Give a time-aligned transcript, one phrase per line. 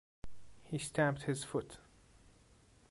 [0.63, 1.77] He stamped his foot.